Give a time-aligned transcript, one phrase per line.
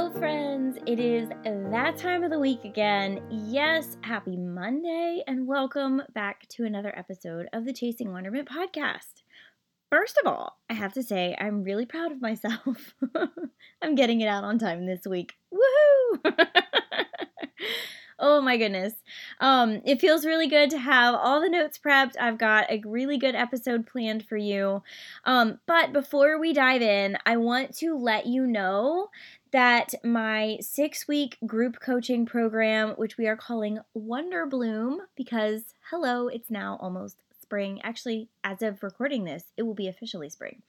[0.00, 0.78] Hello, friends.
[0.86, 3.20] It is that time of the week again.
[3.30, 9.24] Yes, happy Monday, and welcome back to another episode of the Chasing Wonderment podcast.
[9.90, 12.94] First of all, I have to say, I'm really proud of myself.
[13.82, 15.34] I'm getting it out on time this week.
[15.52, 16.46] Woohoo!
[18.22, 18.92] Oh my goodness.
[19.40, 22.16] Um, it feels really good to have all the notes prepped.
[22.20, 24.82] I've got a really good episode planned for you.
[25.24, 29.08] Um, but before we dive in, I want to let you know
[29.52, 36.28] that my six week group coaching program, which we are calling Wonder Bloom, because hello,
[36.28, 37.80] it's now almost spring.
[37.82, 40.62] Actually, as of recording this, it will be officially spring.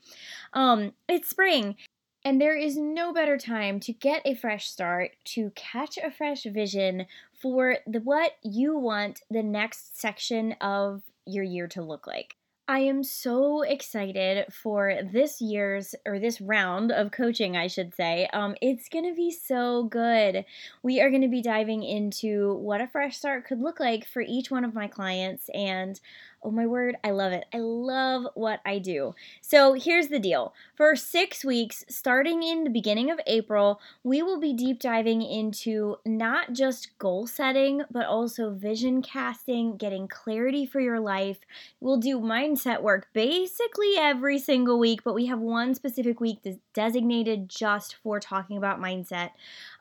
[0.54, 1.76] Um, it's spring.
[2.24, 6.44] And there is no better time to get a fresh start, to catch a fresh
[6.44, 12.36] vision for the what you want the next section of your year to look like.
[12.72, 18.30] I am so excited for this year's or this round of coaching, I should say.
[18.32, 20.46] Um, it's going to be so good.
[20.82, 24.22] We are going to be diving into what a fresh start could look like for
[24.22, 26.00] each one of my clients and
[26.44, 27.46] Oh my word, I love it.
[27.54, 29.14] I love what I do.
[29.42, 34.40] So here's the deal for six weeks, starting in the beginning of April, we will
[34.40, 40.80] be deep diving into not just goal setting, but also vision casting, getting clarity for
[40.80, 41.38] your life.
[41.80, 42.20] We'll do
[42.62, 47.96] mindset work basically every single week, but we have one specific week that's designated just
[47.96, 49.32] for talking about mindset.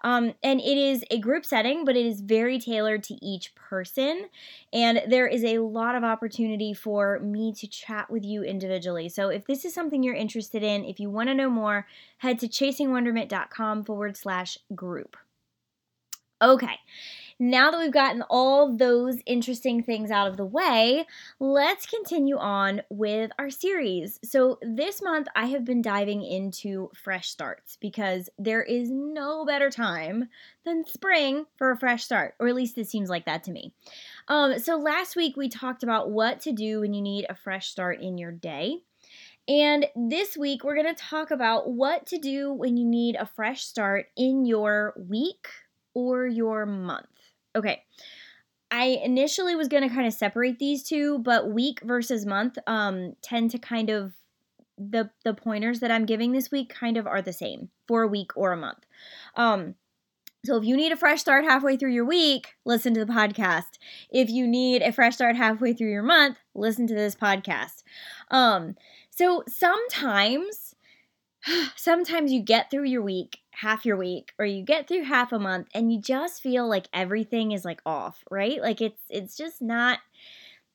[0.03, 4.29] Um, and it is a group setting, but it is very tailored to each person.
[4.73, 9.09] And there is a lot of opportunity for me to chat with you individually.
[9.09, 11.87] So if this is something you're interested in, if you want to know more,
[12.19, 15.17] head to chasingwonderment.com forward slash group.
[16.43, 16.79] Okay,
[17.41, 21.07] now that we've gotten all those interesting things out of the way,
[21.41, 24.21] let's continue on with our series.
[24.23, 29.71] So, this month I have been diving into fresh starts because there is no better
[29.71, 30.29] time
[30.67, 33.73] than spring for a fresh start, or at least it seems like that to me.
[34.29, 37.69] Um, so, last week we talked about what to do when you need a fresh
[37.69, 38.83] start in your day.
[39.49, 43.27] And this week, we're going to talk about what to do when you need a
[43.27, 45.49] fresh start in your week
[45.95, 47.07] or your month.
[47.57, 47.83] Okay.
[48.71, 53.15] I initially was going to kind of separate these two, but week versus month um,
[53.21, 54.13] tend to kind of
[54.79, 58.09] the the pointers that I'm giving this week kind of are the same for a
[58.09, 58.87] week or a month.
[59.35, 59.75] Um,
[60.45, 63.79] so if you need a fresh start halfway through your week, listen to the podcast.
[64.11, 67.83] If you need a fresh start halfway through your month, listen to this podcast.
[68.31, 68.77] Um,
[69.11, 70.75] so sometimes
[71.77, 75.39] sometimes you get through your week half your week or you get through half a
[75.39, 78.61] month and you just feel like everything is like off, right?
[78.61, 79.99] Like it's it's just not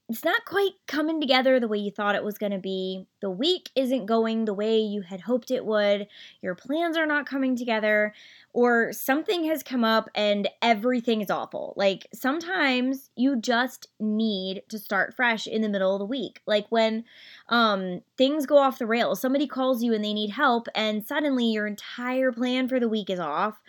[0.07, 3.07] it's not quite coming together the way you thought it was going to be.
[3.21, 6.07] The week isn't going the way you had hoped it would.
[6.41, 8.13] Your plans are not coming together
[8.53, 11.73] or something has come up and everything is awful.
[11.75, 16.41] Like sometimes you just need to start fresh in the middle of the week.
[16.45, 17.03] Like when
[17.49, 21.45] um, things go off the rails, somebody calls you and they need help, and suddenly
[21.45, 23.61] your entire plan for the week is off.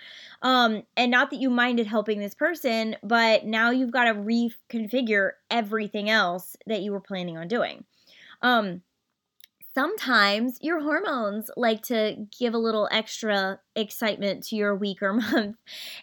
[0.47, 5.33] Um, and not that you minded helping this person, but now you've got to reconfigure
[5.51, 7.85] everything else that you were planning on doing.
[8.43, 8.83] Um,
[9.77, 15.55] sometimes your hormones like to give a little extra excitement to your week or month.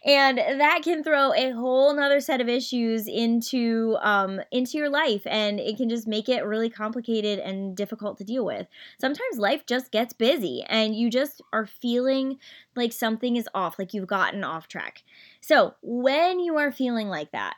[0.05, 5.23] And that can throw a whole nother set of issues into um, into your life
[5.25, 8.67] and it can just make it really complicated and difficult to deal with.
[9.01, 12.37] Sometimes life just gets busy and you just are feeling
[12.75, 15.01] like something is off like you've gotten off track.
[15.41, 17.55] So when you are feeling like that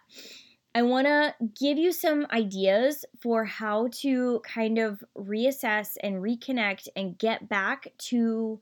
[0.76, 6.90] I want to give you some ideas for how to kind of reassess and reconnect
[6.98, 8.60] and get back to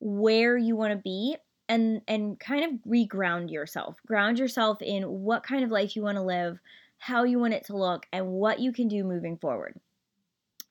[0.00, 1.36] where you want to be
[1.68, 3.96] and and kind of reground yourself.
[4.06, 6.58] Ground yourself in what kind of life you want to live,
[6.96, 9.78] how you want it to look, and what you can do moving forward.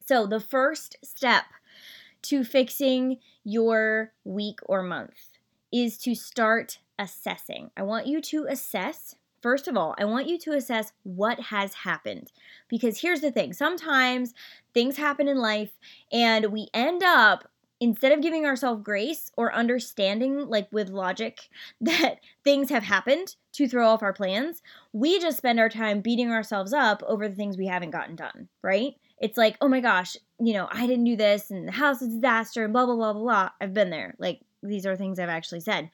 [0.07, 1.44] So, the first step
[2.24, 5.38] to fixing your week or month
[5.71, 7.69] is to start assessing.
[7.77, 11.74] I want you to assess First of all, I want you to assess what has
[11.74, 12.31] happened.
[12.68, 14.33] Because here's the thing sometimes
[14.74, 15.71] things happen in life
[16.12, 17.50] and we end up
[17.80, 21.50] instead of giving ourselves grace or understanding, like with logic,
[21.81, 24.62] that things have happened to throw off our plans,
[24.94, 28.47] we just spend our time beating ourselves up over the things we haven't gotten done,
[28.62, 28.95] right?
[29.19, 32.13] It's like, oh my gosh, you know, I didn't do this and the house is
[32.13, 33.50] a disaster and blah, blah, blah, blah, blah.
[33.59, 34.15] I've been there.
[34.18, 35.89] Like, these are things I've actually said.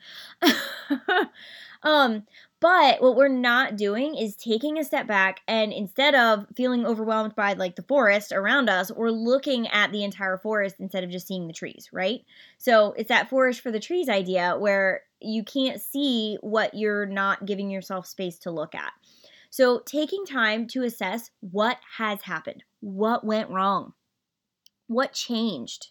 [1.86, 2.24] um,
[2.60, 7.36] but what we're not doing is taking a step back and instead of feeling overwhelmed
[7.36, 11.28] by like the forest around us, we're looking at the entire forest instead of just
[11.28, 12.26] seeing the trees, right?
[12.58, 17.46] So it's that forest for the trees idea where you can't see what you're not
[17.46, 18.92] giving yourself space to look at.
[19.52, 23.94] So taking time to assess what has happened, what went wrong,
[24.88, 25.90] what changed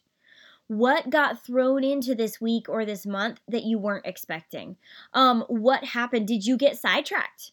[0.68, 4.76] what got thrown into this week or this month that you weren't expecting?
[5.12, 6.26] Um what happened?
[6.26, 7.52] Did you get sidetracked?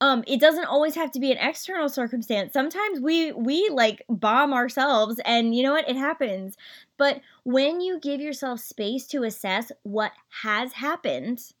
[0.00, 2.52] Um it doesn't always have to be an external circumstance.
[2.52, 5.88] Sometimes we we like bomb ourselves and you know what?
[5.88, 6.56] It happens.
[6.96, 10.12] But when you give yourself space to assess what
[10.42, 11.52] has happened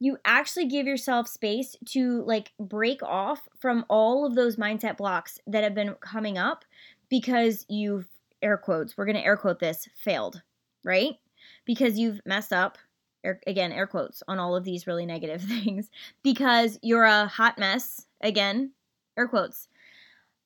[0.00, 5.40] you actually give yourself space to like break off from all of those mindset blocks
[5.46, 6.64] that have been coming up
[7.08, 8.06] because you've
[8.42, 10.42] air quotes, we're going to air quote this, failed,
[10.84, 11.14] right?
[11.64, 12.78] Because you've messed up,
[13.24, 15.90] air, again, air quotes on all of these really negative things,
[16.22, 18.72] because you're a hot mess, again,
[19.16, 19.68] air quotes.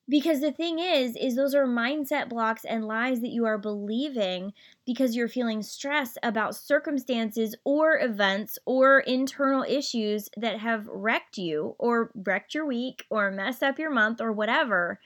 [0.09, 4.51] Because the thing is, is those are mindset blocks and lies that you are believing
[4.85, 11.77] because you're feeling stressed about circumstances or events or internal issues that have wrecked you
[11.79, 14.99] or wrecked your week or messed up your month or whatever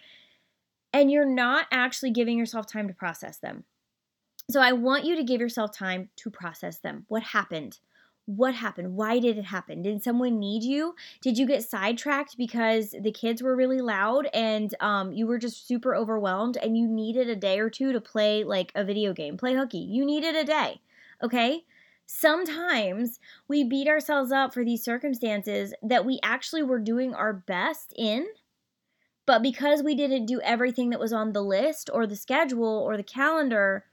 [0.98, 3.64] and you're not actually giving yourself time to process them.
[4.50, 7.06] So I want you to give yourself time to process them.
[7.08, 7.78] What happened?
[8.26, 8.96] What happened?
[8.96, 9.84] Why did it happen?
[9.84, 10.96] Did someone need you?
[11.22, 15.68] Did you get sidetracked because the kids were really loud and um, you were just
[15.68, 19.38] super overwhelmed and you needed a day or two to play like a video game,
[19.38, 19.78] play hooky?
[19.78, 20.82] You needed a day,
[21.22, 21.64] okay?
[22.08, 27.94] Sometimes we beat ourselves up for these circumstances that we actually were doing our best
[27.96, 28.26] in
[29.28, 32.96] but because we didn't do everything that was on the list or the schedule or
[32.96, 33.86] the calendar,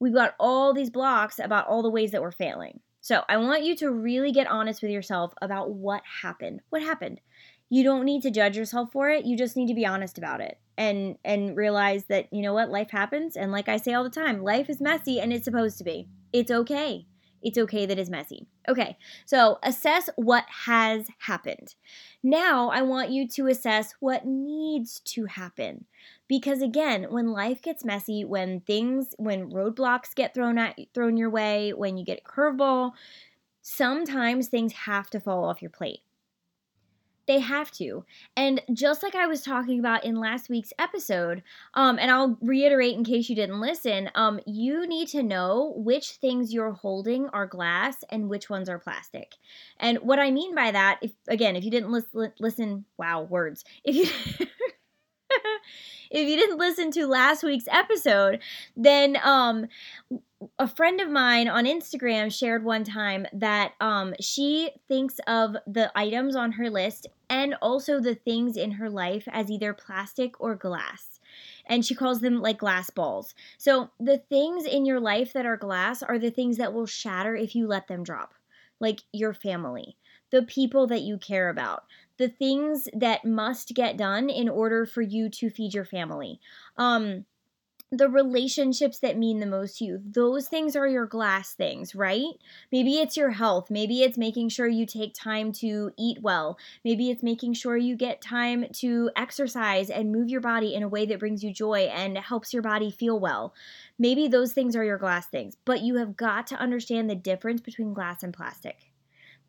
[0.00, 2.80] we've got all these blocks about all the ways that we're failing.
[3.00, 6.60] So I want you to really get honest with yourself about what happened.
[6.70, 7.20] What happened?
[7.70, 9.24] You don't need to judge yourself for it.
[9.24, 12.70] You just need to be honest about it and and realize that you know what
[12.70, 15.78] life happens and like I say all the time, life is messy and it's supposed
[15.78, 16.08] to be.
[16.32, 17.06] It's okay
[17.42, 18.46] it's okay that it's messy.
[18.68, 18.96] Okay,
[19.26, 21.74] so assess what has happened.
[22.22, 25.86] Now I want you to assess what needs to happen.
[26.28, 31.30] Because again, when life gets messy, when things, when roadblocks get thrown at thrown your
[31.30, 32.92] way, when you get a curveball,
[33.60, 36.00] sometimes things have to fall off your plate.
[37.26, 38.04] They have to.
[38.36, 41.42] And just like I was talking about in last week's episode,
[41.74, 46.12] um, and I'll reiterate in case you didn't listen, um, you need to know which
[46.12, 49.34] things you're holding are glass and which ones are plastic.
[49.78, 53.64] And what I mean by that, if again, if you didn't listen, listen wow, words.
[53.84, 54.46] If you
[56.12, 58.40] if you didn't listen to last week's episode,
[58.76, 59.66] then um
[60.58, 65.90] a friend of mine on Instagram shared one time that um, she thinks of the
[65.94, 70.54] items on her list and also the things in her life as either plastic or
[70.54, 71.20] glass.
[71.66, 73.34] And she calls them like glass balls.
[73.56, 77.36] So the things in your life that are glass are the things that will shatter
[77.36, 78.34] if you let them drop,
[78.80, 79.96] like your family,
[80.30, 81.84] the people that you care about,
[82.22, 86.38] the things that must get done in order for you to feed your family.
[86.76, 87.24] Um,
[87.90, 90.00] the relationships that mean the most to you.
[90.04, 92.30] Those things are your glass things, right?
[92.70, 93.72] Maybe it's your health.
[93.72, 96.56] Maybe it's making sure you take time to eat well.
[96.84, 100.88] Maybe it's making sure you get time to exercise and move your body in a
[100.88, 103.52] way that brings you joy and helps your body feel well.
[103.98, 107.60] Maybe those things are your glass things, but you have got to understand the difference
[107.60, 108.91] between glass and plastic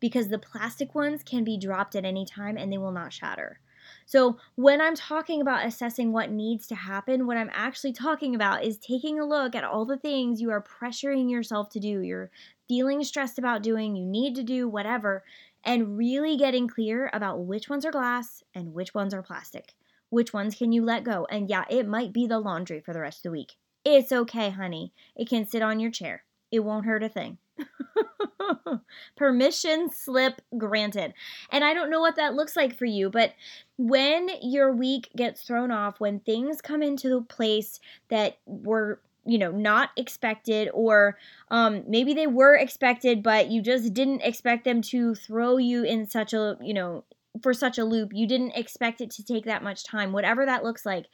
[0.00, 3.60] because the plastic ones can be dropped at any time and they will not shatter.
[4.06, 8.64] So, when I'm talking about assessing what needs to happen, what I'm actually talking about
[8.64, 12.30] is taking a look at all the things you are pressuring yourself to do, you're
[12.68, 15.24] feeling stressed about doing, you need to do, whatever,
[15.64, 19.74] and really getting clear about which ones are glass and which ones are plastic.
[20.10, 21.26] Which ones can you let go?
[21.30, 23.54] And yeah, it might be the laundry for the rest of the week.
[23.84, 24.92] It's okay, honey.
[25.16, 27.38] It can sit on your chair, it won't hurt a thing.
[29.16, 31.14] Permission slip granted.
[31.50, 33.34] And I don't know what that looks like for you, but
[33.76, 39.38] when your week gets thrown off, when things come into the place that were you
[39.38, 41.16] know not expected or
[41.50, 46.06] um maybe they were expected but you just didn't expect them to throw you in
[46.06, 47.02] such a you know
[47.42, 48.10] for such a loop.
[48.12, 50.12] You didn't expect it to take that much time.
[50.12, 51.06] Whatever that looks like,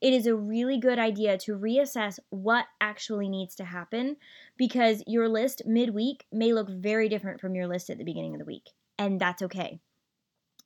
[0.00, 4.16] it is a really good idea to reassess what actually needs to happen
[4.56, 8.38] because your list midweek may look very different from your list at the beginning of
[8.38, 8.70] the week.
[8.98, 9.80] And that's okay.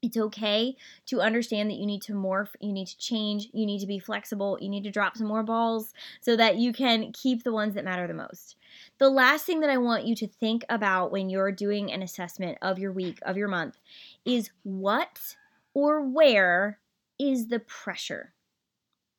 [0.07, 3.81] It's okay to understand that you need to morph, you need to change, you need
[3.81, 7.43] to be flexible, you need to drop some more balls so that you can keep
[7.43, 8.55] the ones that matter the most.
[8.99, 12.57] The last thing that I want you to think about when you're doing an assessment
[12.63, 13.79] of your week, of your month,
[14.25, 15.37] is what
[15.75, 16.79] or where
[17.19, 18.33] is the pressure?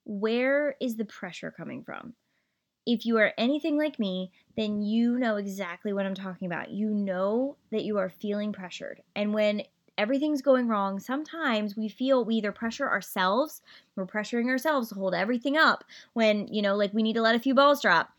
[0.05, 2.13] Where is the pressure coming from?
[2.85, 6.71] If you are anything like me, then you know exactly what I'm talking about.
[6.71, 9.01] You know that you are feeling pressured.
[9.13, 9.63] And when
[9.97, 13.61] everything's going wrong, sometimes we feel we either pressure ourselves,
[13.95, 17.35] we're pressuring ourselves to hold everything up when, you know, like we need to let
[17.35, 18.09] a few balls drop.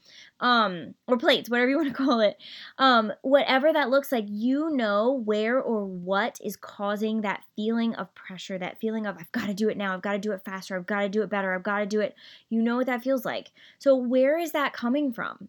[0.40, 2.36] Um, or plates, whatever you want to call it.
[2.78, 8.14] Um, whatever that looks like, you know where or what is causing that feeling of
[8.14, 10.44] pressure, that feeling of I've got to do it now, I've got to do it
[10.44, 12.14] faster, I've got to do it better, I've got to do it.
[12.48, 13.52] You know what that feels like.
[13.78, 15.48] So where is that coming from?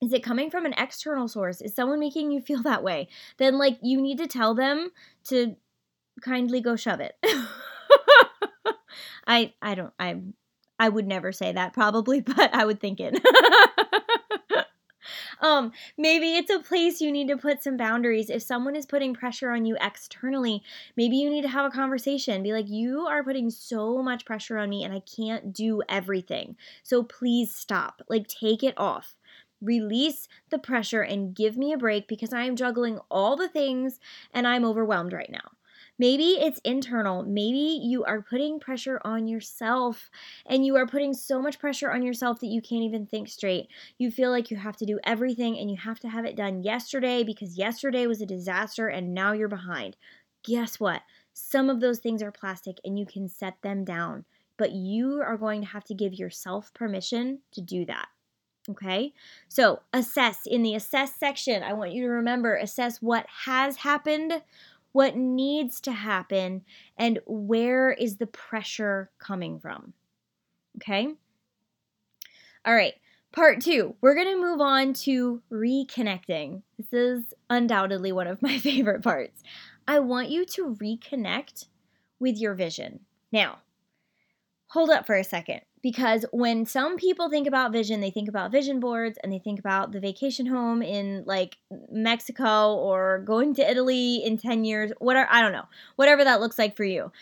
[0.00, 1.60] Is it coming from an external source?
[1.60, 3.08] Is someone making you feel that way?
[3.38, 4.90] Then like you need to tell them
[5.24, 5.56] to
[6.22, 7.16] kindly go shove it.
[9.26, 10.20] I i don't i
[10.78, 13.20] i would never say that probably but i would think it.
[15.40, 18.28] Um maybe it's a place you need to put some boundaries.
[18.28, 20.62] If someone is putting pressure on you externally
[20.96, 22.42] maybe you need to have a conversation.
[22.42, 26.56] Be like you are putting so much pressure on me and i can't do everything.
[26.82, 28.02] So please stop.
[28.08, 29.16] Like take it off
[29.60, 34.00] release the pressure and give me a break because I am juggling all the things
[34.32, 35.52] and I'm overwhelmed right now.
[36.00, 37.24] Maybe it's internal.
[37.24, 40.08] Maybe you are putting pressure on yourself
[40.46, 43.68] and you are putting so much pressure on yourself that you can't even think straight.
[43.98, 46.62] You feel like you have to do everything and you have to have it done
[46.62, 49.98] yesterday because yesterday was a disaster and now you're behind.
[50.42, 51.02] Guess what?
[51.34, 54.24] Some of those things are plastic and you can set them down,
[54.56, 58.08] but you are going to have to give yourself permission to do that.
[58.68, 59.14] Okay,
[59.48, 61.62] so assess in the assess section.
[61.62, 64.42] I want you to remember assess what has happened,
[64.92, 66.62] what needs to happen,
[66.96, 69.94] and where is the pressure coming from.
[70.76, 71.14] Okay,
[72.64, 72.94] all right.
[73.32, 76.62] Part two, we're going to move on to reconnecting.
[76.76, 79.42] This is undoubtedly one of my favorite parts.
[79.86, 81.66] I want you to reconnect
[82.18, 83.00] with your vision.
[83.32, 83.58] Now,
[84.68, 88.52] hold up for a second because when some people think about vision, they think about
[88.52, 91.56] vision boards and they think about the vacation home in like
[91.90, 96.58] Mexico or going to Italy in 10 years, whatever, I don't know, whatever that looks
[96.58, 97.12] like for you.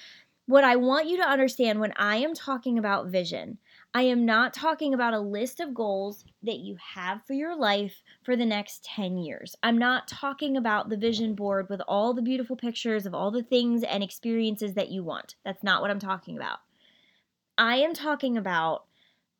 [0.46, 3.58] What I want you to understand when I am talking about vision,
[3.94, 8.02] I am not talking about a list of goals that you have for your life
[8.22, 9.56] for the next 10 years.
[9.62, 13.42] I'm not talking about the vision board with all the beautiful pictures of all the
[13.42, 15.36] things and experiences that you want.
[15.44, 16.60] That's not what I'm talking about.
[17.58, 18.84] I am talking about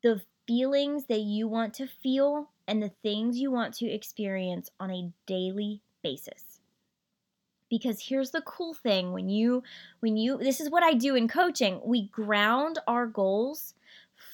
[0.03, 4.91] the feelings that you want to feel and the things you want to experience on
[4.91, 6.59] a daily basis.
[7.69, 9.63] Because here's the cool thing when you
[10.01, 13.73] when you this is what I do in coaching, we ground our goals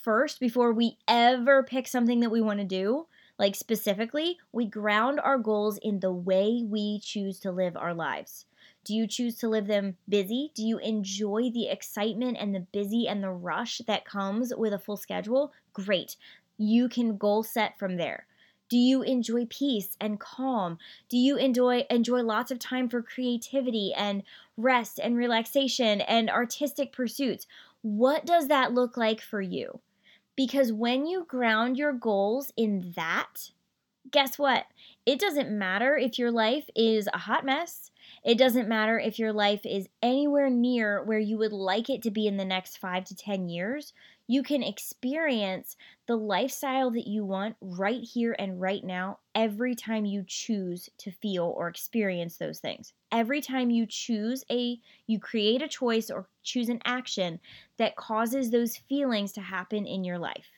[0.03, 3.05] first before we ever pick something that we want to do.
[3.37, 8.45] Like specifically, we ground our goals in the way we choose to live our lives.
[8.85, 10.51] Do you choose to live them busy?
[10.53, 14.79] Do you enjoy the excitement and the busy and the rush that comes with a
[14.79, 15.51] full schedule?
[15.73, 16.15] Great.
[16.59, 18.27] You can goal set from there.
[18.69, 20.77] Do you enjoy peace and calm?
[21.09, 24.21] Do you enjoy enjoy lots of time for creativity and
[24.55, 27.47] rest and relaxation and artistic pursuits?
[27.81, 29.79] What does that look like for you?
[30.35, 33.49] Because when you ground your goals in that,
[34.11, 34.65] guess what?
[35.07, 37.91] It doesn't matter if your life is a hot mess
[38.25, 42.09] it doesn't matter if your life is anywhere near where you would like it to
[42.09, 43.93] be in the next five to 10 years.
[44.25, 45.77] You can experience
[46.07, 51.11] the lifestyle that you want right here and right now every time you choose to
[51.11, 52.93] feel or experience those things.
[53.11, 57.39] Every time you choose a, you create a choice or choose an action
[57.77, 60.49] that causes those feelings to happen in your life.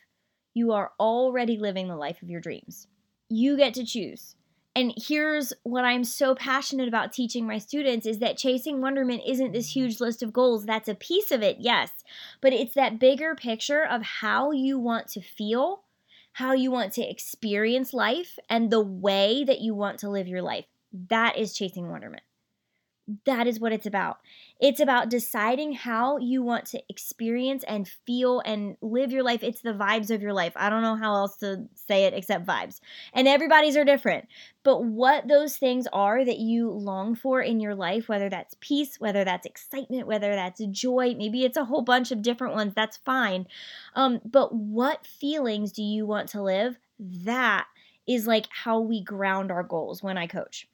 [0.53, 2.87] You are already living the life of your dreams.
[3.27, 4.36] You get to choose.
[4.77, 9.51] And here's what I'm so passionate about teaching my students is that chasing wonderment isn't
[9.51, 10.67] this huge list of goals.
[10.67, 11.89] That's a piece of it, yes.
[12.41, 15.81] But it's that bigger picture of how you want to feel,
[16.33, 20.43] how you want to experience life, and the way that you want to live your
[20.43, 20.65] life.
[21.09, 22.21] That is chasing wonderment.
[23.25, 24.17] That is what it's about.
[24.59, 29.43] It's about deciding how you want to experience and feel and live your life.
[29.43, 30.51] It's the vibes of your life.
[30.55, 32.81] I don't know how else to say it except vibes.
[33.13, 34.27] And everybody's are different.
[34.63, 38.99] But what those things are that you long for in your life, whether that's peace,
[38.99, 42.97] whether that's excitement, whether that's joy, maybe it's a whole bunch of different ones, that's
[42.97, 43.47] fine.
[43.95, 46.77] Um, but what feelings do you want to live?
[46.99, 47.67] That
[48.05, 50.67] is like how we ground our goals when I coach.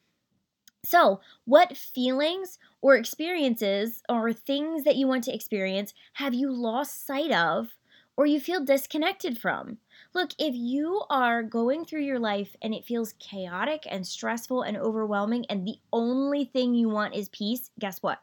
[0.84, 7.04] So, what feelings or experiences or things that you want to experience have you lost
[7.06, 7.76] sight of
[8.16, 9.78] or you feel disconnected from?
[10.14, 14.76] Look, if you are going through your life and it feels chaotic and stressful and
[14.76, 18.22] overwhelming, and the only thing you want is peace, guess what?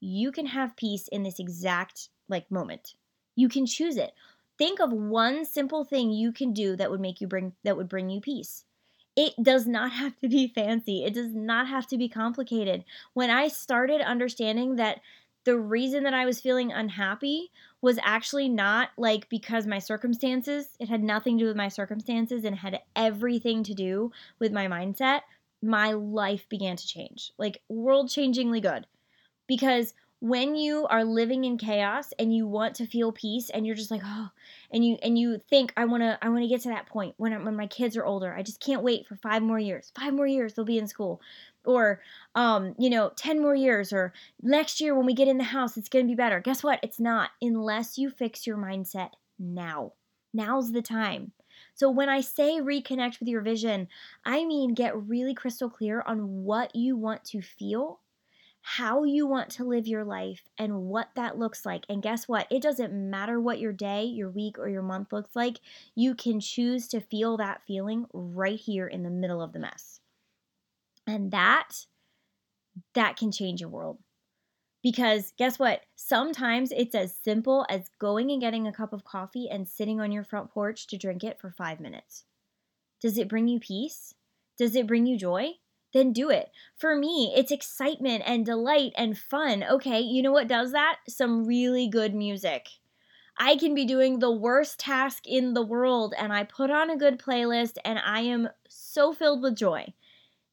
[0.00, 2.94] You can have peace in this exact like moment.
[3.36, 4.14] You can choose it.
[4.58, 7.88] Think of one simple thing you can do that would make you bring that would
[7.88, 8.64] bring you peace.
[9.20, 11.04] It does not have to be fancy.
[11.04, 12.84] It does not have to be complicated.
[13.12, 15.02] When I started understanding that
[15.44, 17.50] the reason that I was feeling unhappy
[17.82, 22.46] was actually not like because my circumstances, it had nothing to do with my circumstances
[22.46, 25.20] and had everything to do with my mindset,
[25.62, 27.30] my life began to change.
[27.36, 28.86] Like world changingly good.
[29.46, 33.74] Because when you are living in chaos and you want to feel peace and you're
[33.74, 34.28] just like oh
[34.70, 37.14] and you and you think i want to i want to get to that point
[37.16, 38.34] when, I, when my kids are older.
[38.34, 39.90] I just can't wait for five more years.
[39.98, 41.20] Five more years they'll be in school.
[41.64, 42.00] Or
[42.34, 44.12] um you know 10 more years or
[44.42, 46.40] next year when we get in the house it's going to be better.
[46.40, 46.80] Guess what?
[46.82, 49.92] It's not unless you fix your mindset now.
[50.34, 51.32] Now's the time.
[51.74, 53.88] So when I say reconnect with your vision,
[54.24, 58.00] I mean get really crystal clear on what you want to feel
[58.62, 61.84] how you want to live your life and what that looks like.
[61.88, 62.46] And guess what?
[62.50, 65.60] It doesn't matter what your day, your week, or your month looks like.
[65.94, 70.00] You can choose to feel that feeling right here in the middle of the mess.
[71.06, 71.86] And that
[72.94, 73.98] that can change your world.
[74.82, 75.82] Because guess what?
[75.96, 80.12] Sometimes it's as simple as going and getting a cup of coffee and sitting on
[80.12, 82.24] your front porch to drink it for 5 minutes.
[83.00, 84.14] Does it bring you peace?
[84.58, 85.52] Does it bring you joy?
[85.92, 86.50] Then do it.
[86.76, 89.64] For me, it's excitement and delight and fun.
[89.64, 90.98] Okay, you know what does that?
[91.08, 92.68] Some really good music.
[93.38, 96.96] I can be doing the worst task in the world and I put on a
[96.96, 99.94] good playlist and I am so filled with joy.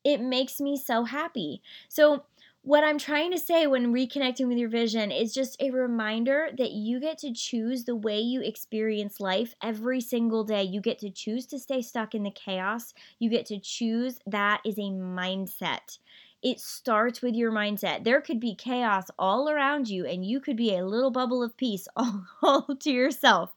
[0.03, 1.61] It makes me so happy.
[1.89, 2.25] So,
[2.67, 6.71] what I'm trying to say when reconnecting with your vision is just a reminder that
[6.71, 10.63] you get to choose the way you experience life every single day.
[10.63, 12.93] You get to choose to stay stuck in the chaos.
[13.19, 15.99] You get to choose that is a mindset.
[16.43, 18.03] It starts with your mindset.
[18.03, 21.55] There could be chaos all around you, and you could be a little bubble of
[21.55, 23.55] peace all, all to yourself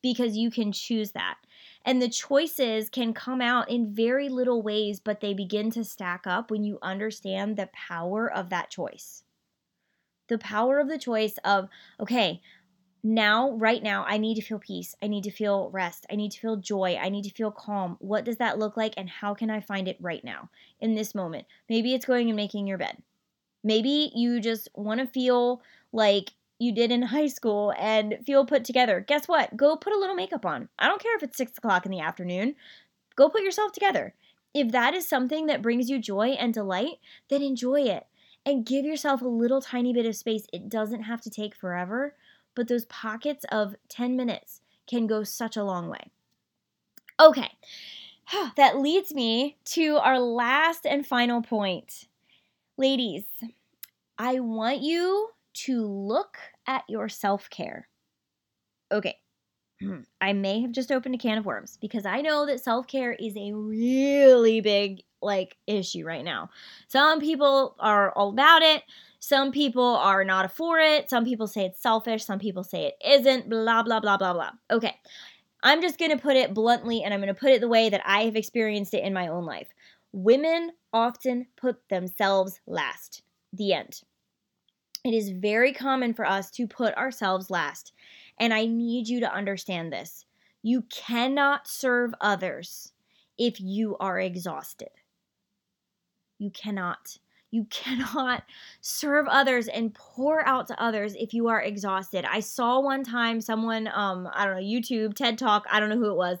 [0.00, 1.38] because you can choose that.
[1.84, 6.26] And the choices can come out in very little ways, but they begin to stack
[6.26, 9.22] up when you understand the power of that choice.
[10.28, 11.68] The power of the choice of,
[12.00, 12.40] okay,
[13.06, 14.96] now, right now, I need to feel peace.
[15.02, 16.06] I need to feel rest.
[16.10, 16.96] I need to feel joy.
[16.98, 17.98] I need to feel calm.
[18.00, 18.94] What does that look like?
[18.96, 20.48] And how can I find it right now
[20.80, 21.46] in this moment?
[21.68, 22.96] Maybe it's going and making your bed.
[23.62, 25.60] Maybe you just want to feel
[25.92, 29.00] like you did in high school and feel put together.
[29.00, 29.56] Guess what?
[29.56, 30.68] Go put a little makeup on.
[30.78, 32.54] I don't care if it's six o'clock in the afternoon.
[33.16, 34.14] Go put yourself together.
[34.54, 38.06] If that is something that brings you joy and delight, then enjoy it
[38.46, 40.46] and give yourself a little tiny bit of space.
[40.52, 42.14] It doesn't have to take forever,
[42.54, 46.10] but those pockets of 10 minutes can go such a long way.
[47.18, 47.50] Okay,
[48.56, 52.06] that leads me to our last and final point.
[52.76, 53.24] Ladies,
[54.18, 57.88] I want you to look at your self care.
[58.92, 59.16] Okay,
[60.20, 63.12] I may have just opened a can of worms because I know that self care
[63.12, 66.50] is a really big like issue right now.
[66.88, 68.82] Some people are all about it.
[69.20, 71.08] Some people are not for it.
[71.08, 72.24] Some people say it's selfish.
[72.24, 73.48] Some people say it isn't.
[73.48, 74.50] Blah blah blah blah blah.
[74.70, 74.94] Okay,
[75.62, 78.24] I'm just gonna put it bluntly, and I'm gonna put it the way that I
[78.24, 79.68] have experienced it in my own life.
[80.12, 83.22] Women often put themselves last.
[83.52, 84.02] The end.
[85.04, 87.92] It is very common for us to put ourselves last.
[88.40, 90.24] And I need you to understand this.
[90.62, 92.94] You cannot serve others
[93.36, 94.88] if you are exhausted.
[96.38, 97.18] You cannot.
[97.50, 98.44] You cannot
[98.80, 102.24] serve others and pour out to others if you are exhausted.
[102.24, 105.98] I saw one time someone, um, I don't know, YouTube, TED Talk, I don't know
[105.98, 106.38] who it was.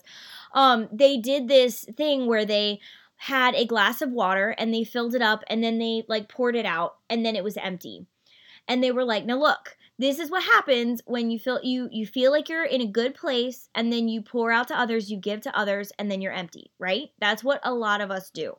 [0.54, 2.80] Um, they did this thing where they
[3.16, 6.56] had a glass of water and they filled it up and then they like poured
[6.56, 8.06] it out and then it was empty
[8.68, 12.06] and they were like, "Now look, this is what happens when you feel you you
[12.06, 15.16] feel like you're in a good place and then you pour out to others, you
[15.16, 17.10] give to others and then you're empty, right?
[17.20, 18.56] That's what a lot of us do.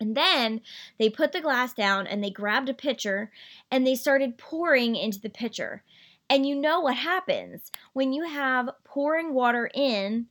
[0.00, 0.62] And then
[0.98, 3.30] they put the glass down and they grabbed a pitcher
[3.70, 5.84] and they started pouring into the pitcher.
[6.30, 10.26] And you know what happens when you have pouring water in,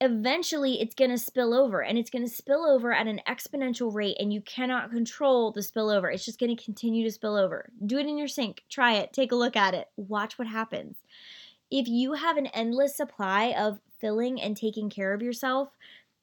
[0.00, 3.92] eventually it's going to spill over and it's going to spill over at an exponential
[3.92, 6.12] rate and you cannot control the spillover.
[6.12, 7.70] It's just going to continue to spill over.
[7.84, 10.98] Do it in your sink, try it, take a look at it, watch what happens.
[11.70, 15.70] If you have an endless supply of filling and taking care of yourself,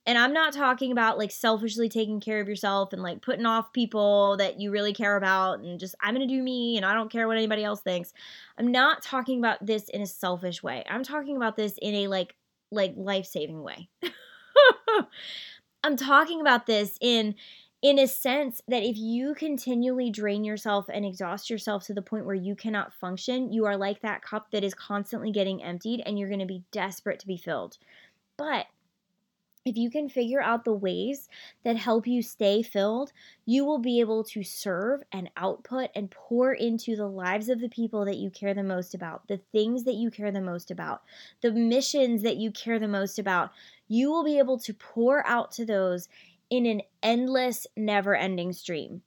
[0.06, 3.74] and I'm not talking about like selfishly taking care of yourself and like putting off
[3.74, 6.94] people that you really care about and just I'm going to do me and I
[6.94, 8.14] don't care what anybody else thinks.
[8.58, 10.84] I'm not talking about this in a selfish way.
[10.90, 12.36] I'm talking about this in a like
[12.74, 13.90] like life-saving way.
[15.84, 17.36] I'm talking about this in
[17.84, 22.26] in a sense that if you continually drain yourself and exhaust yourself to the point
[22.26, 26.18] where you cannot function, you are like that cup that is constantly getting emptied and
[26.18, 27.78] you're going to be desperate to be filled.
[28.38, 28.68] But
[29.65, 31.30] if you can figure out the ways
[31.63, 33.13] that help you stay filled,
[33.45, 37.69] you will be able to serve and output and pour into the lives of the
[37.69, 41.04] people that you care the most about, the things that you care the most about,
[41.41, 43.52] the missions that you care the most about.
[43.88, 46.10] You will be able to pour out to those
[46.49, 49.02] in an endless, never ending stream.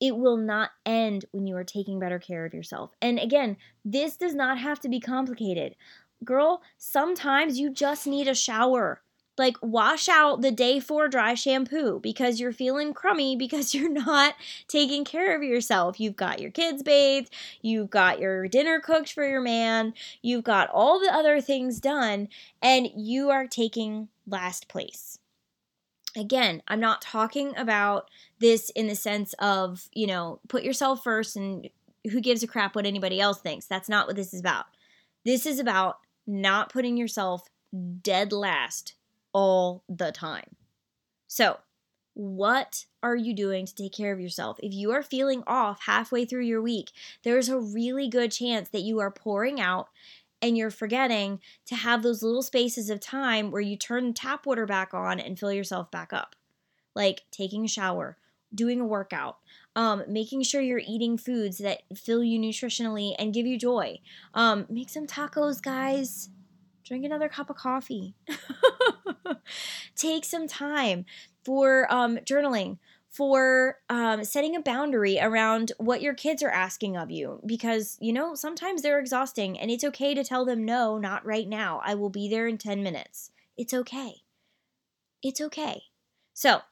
[0.00, 2.90] It will not end when you are taking better care of yourself.
[3.00, 5.76] And again, this does not have to be complicated.
[6.24, 9.00] Girl, sometimes you just need a shower
[9.36, 14.34] like wash out the day four dry shampoo because you're feeling crummy because you're not
[14.68, 16.00] taking care of yourself.
[16.00, 20.70] You've got your kids bathed, you've got your dinner cooked for your man, you've got
[20.70, 22.28] all the other things done,
[22.62, 25.18] and you are taking last place.
[26.16, 31.34] Again, I'm not talking about this in the sense of, you know, put yourself first
[31.34, 31.68] and
[32.10, 33.66] who gives a crap what anybody else thinks.
[33.66, 34.66] That's not what this is about.
[35.24, 37.48] This is about not putting yourself
[38.02, 38.94] dead last
[39.34, 40.56] all the time.
[41.26, 41.58] So,
[42.14, 44.58] what are you doing to take care of yourself?
[44.62, 46.92] If you are feeling off halfway through your week,
[47.24, 49.88] there's a really good chance that you are pouring out
[50.40, 54.64] and you're forgetting to have those little spaces of time where you turn tap water
[54.64, 56.36] back on and fill yourself back up.
[56.94, 58.16] Like taking a shower,
[58.54, 59.38] doing a workout,
[59.74, 64.00] um, making sure you're eating foods that fill you nutritionally and give you joy.
[64.34, 66.30] Um, make some tacos, guys.
[66.84, 68.14] Drink another cup of coffee.
[69.96, 71.04] Take some time
[71.44, 72.78] for um, journaling,
[73.10, 78.12] for um, setting a boundary around what your kids are asking of you because, you
[78.12, 81.80] know, sometimes they're exhausting and it's okay to tell them, no, not right now.
[81.84, 83.30] I will be there in 10 minutes.
[83.56, 84.22] It's okay.
[85.22, 85.84] It's okay.
[86.32, 86.62] So,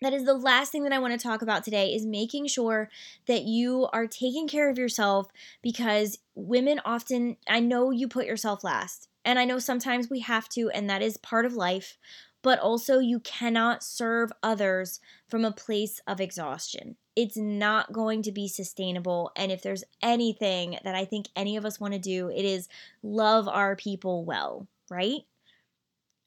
[0.00, 2.90] that is the last thing that I want to talk about today is making sure
[3.26, 5.28] that you are taking care of yourself
[5.62, 10.48] because women often I know you put yourself last and I know sometimes we have
[10.50, 11.98] to, and that is part of life,
[12.42, 16.96] but also you cannot serve others from a place of exhaustion.
[17.16, 19.32] It's not going to be sustainable.
[19.36, 22.68] And if there's anything that I think any of us want to do, it is
[23.02, 25.22] love our people well, right?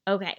[0.08, 0.38] Okay.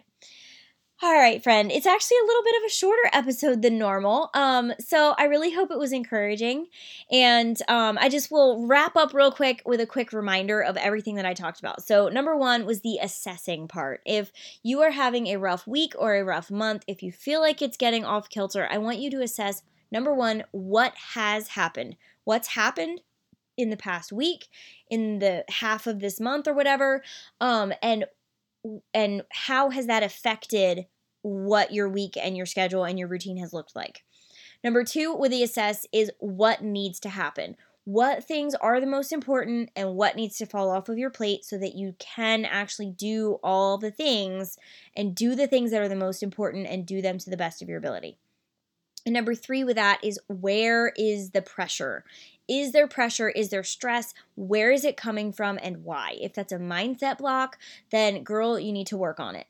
[1.00, 1.70] All right, friend.
[1.70, 4.30] It's actually a little bit of a shorter episode than normal.
[4.34, 6.66] Um, so I really hope it was encouraging.
[7.08, 11.14] And um, I just will wrap up real quick with a quick reminder of everything
[11.14, 11.84] that I talked about.
[11.84, 14.00] So, number one was the assessing part.
[14.04, 14.32] If
[14.64, 17.76] you are having a rough week or a rough month, if you feel like it's
[17.76, 21.94] getting off kilter, I want you to assess number one, what has happened?
[22.24, 23.02] What's happened?
[23.56, 24.46] in the past week
[24.88, 27.02] in the half of this month or whatever
[27.40, 28.04] um and
[28.94, 30.86] and how has that affected
[31.22, 34.04] what your week and your schedule and your routine has looked like.
[34.62, 37.56] Number two, with the assess is what needs to happen.
[37.84, 41.44] What things are the most important and what needs to fall off of your plate
[41.44, 44.58] so that you can actually do all the things
[44.94, 47.62] and do the things that are the most important and do them to the best
[47.62, 48.18] of your ability.
[49.06, 52.04] And number three with that is where is the pressure?
[52.48, 53.28] Is there pressure?
[53.28, 54.14] Is there stress?
[54.34, 56.16] Where is it coming from and why?
[56.20, 57.58] If that's a mindset block,
[57.90, 59.46] then girl, you need to work on it.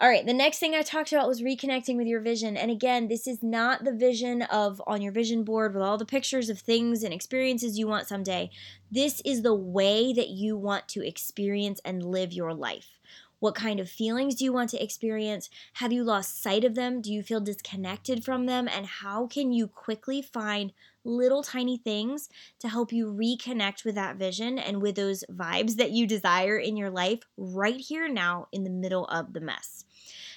[0.00, 2.56] All right, the next thing I talked about was reconnecting with your vision.
[2.56, 6.04] And again, this is not the vision of on your vision board with all the
[6.04, 8.50] pictures of things and experiences you want someday.
[8.90, 12.98] This is the way that you want to experience and live your life.
[13.38, 15.48] What kind of feelings do you want to experience?
[15.74, 17.00] Have you lost sight of them?
[17.00, 18.68] Do you feel disconnected from them?
[18.68, 20.72] And how can you quickly find
[21.04, 22.28] little tiny things
[22.60, 26.76] to help you reconnect with that vision and with those vibes that you desire in
[26.76, 29.84] your life right here now in the middle of the mess?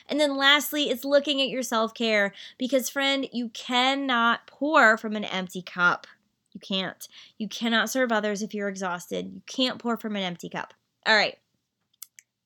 [0.08, 5.15] And then lastly, it's looking at your self care because, friend, you cannot pour from
[5.15, 6.08] an empty cup.
[6.54, 7.08] You can't.
[7.38, 9.32] You cannot serve others if you're exhausted.
[9.34, 10.73] You can't pour from an empty cup.
[11.06, 11.36] All right.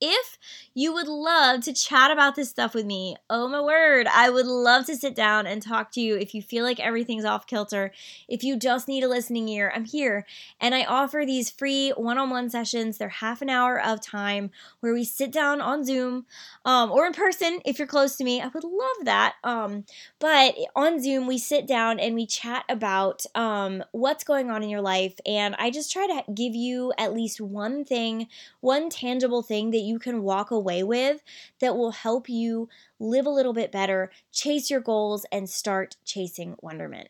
[0.01, 0.37] If
[0.73, 4.45] you would love to chat about this stuff with me, oh my word, I would
[4.45, 6.15] love to sit down and talk to you.
[6.15, 7.91] If you feel like everything's off kilter,
[8.27, 10.25] if you just need a listening ear, I'm here.
[10.59, 12.97] And I offer these free one on one sessions.
[12.97, 16.25] They're half an hour of time where we sit down on Zoom
[16.65, 18.41] um, or in person if you're close to me.
[18.41, 19.35] I would love that.
[19.43, 19.85] Um,
[20.19, 24.69] but on Zoom, we sit down and we chat about um, what's going on in
[24.69, 25.15] your life.
[25.25, 28.27] And I just try to give you at least one thing,
[28.61, 31.21] one tangible thing that you can walk away with
[31.59, 36.55] that will help you live a little bit better, chase your goals, and start chasing
[36.61, 37.09] wonderment.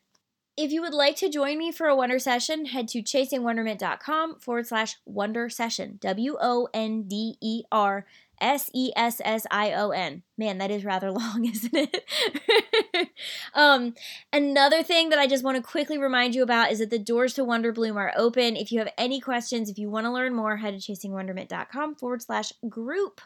[0.58, 4.68] If you would like to join me for a wonder session, head to chasingwonderment.com forward
[4.68, 6.00] slash wonder session.
[6.02, 8.06] W O N D E R
[8.42, 10.24] S E S S I O N.
[10.38, 13.10] Man, that is rather long, isn't it?
[13.54, 13.94] um,
[14.32, 17.34] another thing that I just want to quickly remind you about is that the doors
[17.36, 18.56] to Wonder Bloom are open.
[18.56, 22.22] If you have any questions, if you want to learn more, head to chasingwonderment.com forward
[22.22, 23.22] slash group.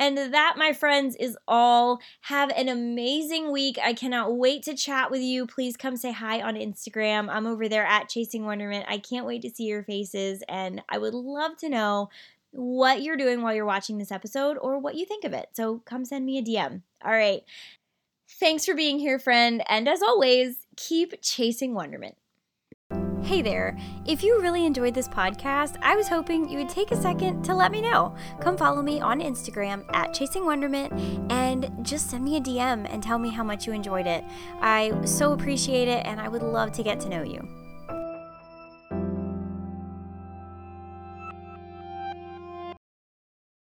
[0.00, 2.00] And that, my friends, is all.
[2.22, 3.78] Have an amazing week.
[3.84, 5.46] I cannot wait to chat with you.
[5.46, 7.28] Please come say hi on Instagram.
[7.28, 8.86] I'm over there at Chasing Wonderment.
[8.88, 12.08] I can't wait to see your faces, and I would love to know
[12.52, 15.48] what you're doing while you're watching this episode or what you think of it.
[15.52, 16.82] So come send me a DM.
[17.04, 17.42] All right.
[18.38, 19.62] Thanks for being here, friend.
[19.68, 22.16] And as always, keep chasing wonderment.
[23.22, 23.76] Hey there.
[24.06, 27.54] If you really enjoyed this podcast, I was hoping you would take a second to
[27.54, 28.16] let me know.
[28.40, 30.92] Come follow me on Instagram at Chasing Wonderment
[31.30, 34.24] and just send me a DM and tell me how much you enjoyed it.
[34.60, 37.59] I so appreciate it and I would love to get to know you.